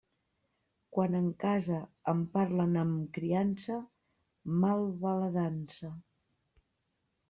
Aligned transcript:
Quan 0.95 1.17
en 1.19 1.27
casa 1.43 1.81
em 2.15 2.25
parlen 2.39 2.75
amb 2.85 3.05
criança, 3.21 3.79
mal 4.67 4.91
va 5.07 5.17
la 5.23 5.33
dansa. 5.41 5.97